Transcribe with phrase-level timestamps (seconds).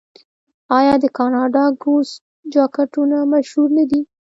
[0.77, 2.09] آیا د کاناډا ګوز
[2.53, 4.01] جاکټونه مشهور نه دي؟